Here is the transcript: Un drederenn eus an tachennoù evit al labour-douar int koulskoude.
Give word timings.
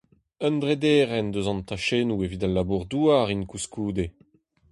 Un 0.45 0.55
drederenn 0.61 1.35
eus 1.37 1.47
an 1.51 1.61
tachennoù 1.67 2.19
evit 2.25 2.45
al 2.47 2.53
labour-douar 2.55 3.27
int 3.33 3.47
koulskoude. 3.49 4.05